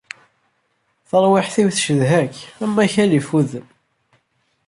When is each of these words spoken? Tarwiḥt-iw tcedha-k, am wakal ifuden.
Tarwiḥt-iw 1.09 1.69
tcedha-k, 1.71 2.35
am 2.63 2.71
wakal 2.77 3.11
ifuden. 3.19 3.65